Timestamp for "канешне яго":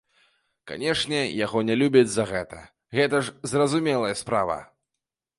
0.69-1.59